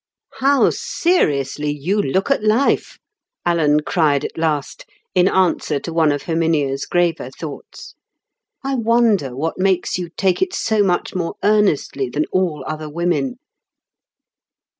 [0.39, 2.97] "How seriously you look at life,"
[3.45, 7.93] Alan cried at last, in answer to one of Herminia's graver thoughts.
[8.63, 13.37] "I wonder what makes you take it so much more earnestly than all other women?"